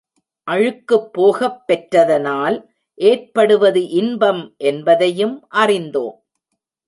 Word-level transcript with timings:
அழுக்குப் 0.47 1.09
போகப் 1.13 1.59
பெற்றதனால் 1.67 2.57
ஏற்படுவது 2.97 3.81
இன்பம் 3.91 4.41
என்பதையும் 4.63 5.35
அறிந்தோம். 5.55 6.17